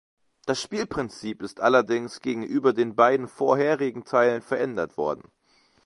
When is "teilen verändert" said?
4.03-4.97